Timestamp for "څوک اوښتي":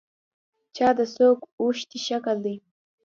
1.15-1.99